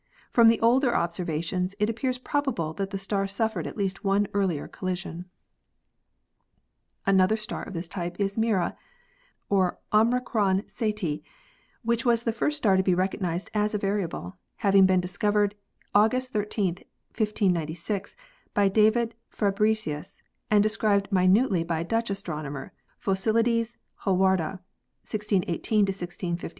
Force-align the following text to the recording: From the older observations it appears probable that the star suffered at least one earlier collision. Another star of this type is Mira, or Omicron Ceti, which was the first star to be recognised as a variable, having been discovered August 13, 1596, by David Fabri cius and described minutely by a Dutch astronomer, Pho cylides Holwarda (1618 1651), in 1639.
From 0.31 0.47
the 0.47 0.59
older 0.61 0.95
observations 0.95 1.75
it 1.77 1.87
appears 1.87 2.17
probable 2.17 2.73
that 2.73 2.89
the 2.89 2.97
star 2.97 3.27
suffered 3.27 3.67
at 3.67 3.77
least 3.77 4.03
one 4.03 4.25
earlier 4.33 4.67
collision. 4.67 5.25
Another 7.05 7.37
star 7.37 7.61
of 7.61 7.75
this 7.75 7.87
type 7.87 8.19
is 8.19 8.35
Mira, 8.35 8.75
or 9.47 9.77
Omicron 9.93 10.63
Ceti, 10.67 11.23
which 11.83 12.03
was 12.03 12.23
the 12.23 12.31
first 12.31 12.57
star 12.57 12.77
to 12.77 12.81
be 12.81 12.95
recognised 12.95 13.51
as 13.53 13.75
a 13.75 13.77
variable, 13.77 14.37
having 14.55 14.87
been 14.87 15.01
discovered 15.01 15.53
August 15.93 16.33
13, 16.33 16.77
1596, 17.15 18.15
by 18.55 18.67
David 18.67 19.13
Fabri 19.29 19.75
cius 19.75 20.23
and 20.49 20.63
described 20.63 21.11
minutely 21.11 21.63
by 21.63 21.81
a 21.81 21.85
Dutch 21.85 22.09
astronomer, 22.09 22.73
Pho 22.97 23.11
cylides 23.13 23.77
Holwarda 24.01 24.57
(1618 25.03 25.03
1651), 25.11 25.21
in 25.37 26.37
1639. 26.41 26.49